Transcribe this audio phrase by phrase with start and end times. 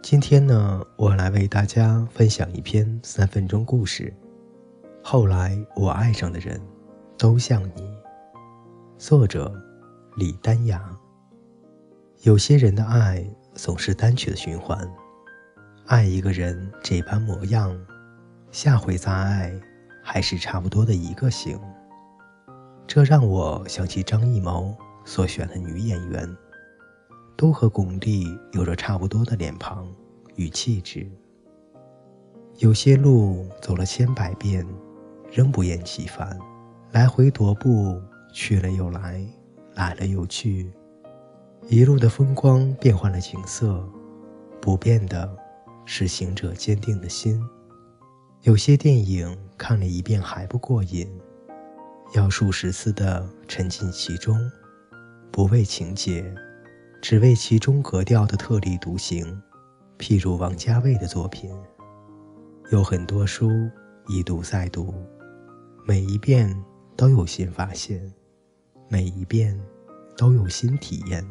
[0.00, 4.14] 今天呢，我来为大家分享一篇三分钟故事。
[5.02, 6.58] 后来我爱上的人，
[7.18, 7.92] 都像你。
[8.96, 9.52] 作者
[10.16, 10.96] 李丹雅。
[12.22, 14.88] 有些人的爱总是单曲的循环，
[15.86, 17.76] 爱一个人这般模样，
[18.50, 19.52] 下回再爱
[20.02, 21.60] 还是差不多的一个型。
[22.86, 26.36] 这让我想起张艺谋所选的女演员。
[27.38, 29.86] 都和巩俐有着差不多的脸庞
[30.34, 31.08] 与气质。
[32.56, 34.66] 有些路走了千百遍，
[35.30, 36.36] 仍不厌其烦，
[36.90, 39.24] 来回踱步，去了又来，
[39.74, 40.68] 来了又去，
[41.68, 43.88] 一路的风光变换了景色，
[44.60, 45.32] 不变的
[45.84, 47.40] 是行者坚定的心。
[48.42, 51.08] 有些电影看了一遍还不过瘾，
[52.14, 54.36] 要数十次的沉浸其中，
[55.30, 56.34] 不为情节。
[57.00, 59.40] 只为其中格调的特立独行，
[59.98, 61.50] 譬如王家卫的作品，
[62.70, 63.50] 有很多书
[64.08, 64.92] 一读再读，
[65.86, 66.54] 每一遍
[66.96, 68.12] 都有新发现，
[68.88, 69.58] 每一遍
[70.16, 71.24] 都有新体验。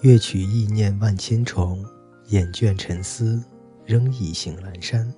[0.00, 1.84] 乐曲意念万千重，
[2.26, 3.42] 厌倦沉思
[3.86, 5.12] 仍意兴阑珊。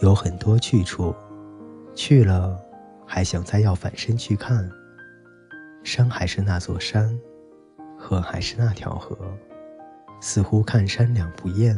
[0.00, 1.12] 有很多去处，
[1.94, 2.56] 去了
[3.04, 4.70] 还想再要返身去看，
[5.82, 7.18] 山还是那座山。
[8.00, 9.16] 河还是那条河，
[10.20, 11.76] 似乎看山两不厌，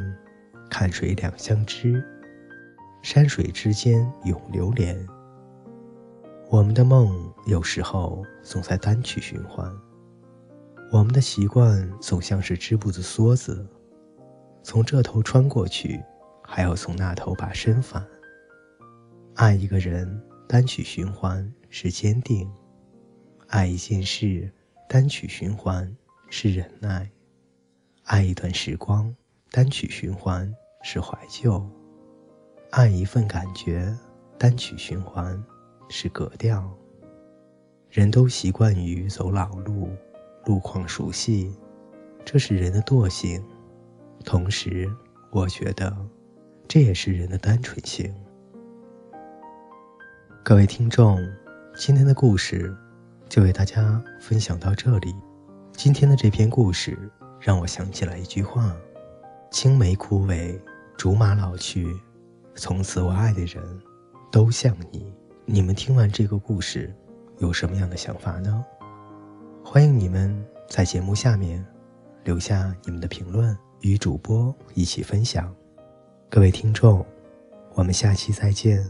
[0.71, 2.03] 看水两相知。
[3.03, 4.97] 山水之间永流连。
[6.49, 9.71] 我们的梦有时候总在单曲循环，
[10.93, 13.67] 我们的习惯总像是织布的梭子，
[14.63, 16.01] 从这头穿过去，
[16.45, 18.07] 还要从那头把身返。
[19.35, 22.47] 爱一个人，单曲循环是坚定；
[23.49, 24.49] 爱一件事，
[24.89, 25.93] 单曲循环。
[26.35, 27.07] 是忍耐，
[28.05, 29.15] 爱一段时光，
[29.51, 30.51] 单曲循环
[30.83, 31.63] 是怀旧；
[32.71, 33.95] 爱一份感觉，
[34.39, 35.41] 单曲循环
[35.91, 36.67] 是格调。
[37.91, 39.91] 人都习惯于走老路，
[40.47, 41.55] 路况熟悉，
[42.25, 43.45] 这是人的惰性。
[44.25, 44.91] 同时，
[45.31, 45.95] 我觉得
[46.67, 48.11] 这也是人的单纯性。
[50.43, 51.19] 各位听众，
[51.77, 52.75] 今天的故事
[53.29, 55.15] 就为大家分享到这里。
[55.83, 56.97] 今天的这篇故事
[57.41, 58.73] 让我想起了一句话
[59.51, 60.57] ：“青梅枯萎，
[60.97, 61.93] 竹马老去，
[62.55, 63.61] 从此我爱的人，
[64.31, 65.13] 都像你。”
[65.45, 66.95] 你们听完这个故事，
[67.39, 68.65] 有什么样的想法呢？
[69.65, 70.33] 欢迎你们
[70.69, 71.67] 在节目下面
[72.23, 75.53] 留下你们的评论，与主播一起分享。
[76.31, 77.05] 各位听众，
[77.75, 78.89] 我们下期再见。